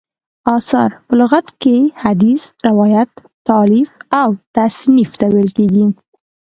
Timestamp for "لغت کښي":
1.19-1.77